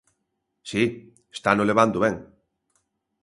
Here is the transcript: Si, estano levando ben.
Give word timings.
Si, 0.69 0.83
estano 1.35 1.67
levando 1.69 1.97
ben. 2.05 2.15